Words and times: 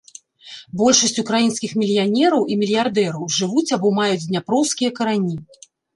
Большасць 0.79 1.19
украінскіх 1.23 1.75
мільянераў 1.81 2.41
і 2.55 2.57
мільярдэраў 2.61 3.27
жывуць 3.37 3.67
або 3.77 3.87
маюць 3.99 4.27
дняпроўскія 4.29 4.89
карані. 5.01 5.35